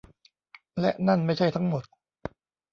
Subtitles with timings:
[0.79, 1.83] และนั่นไม่ใช่ทั้งหมด